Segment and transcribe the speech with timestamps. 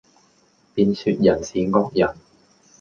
[0.73, 2.15] 便說人是惡人。